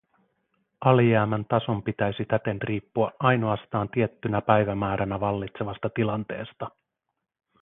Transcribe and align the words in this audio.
Alijäämän 0.81 1.45
tason 1.45 1.83
pitäisi 1.83 2.25
täten 2.25 2.61
riippua 2.61 3.11
ainoastaan 3.19 3.89
tiettynä 3.89 4.41
päivämääränä 4.41 5.19
vallitsevasta 5.19 5.89
tilanteesta. 5.89 6.69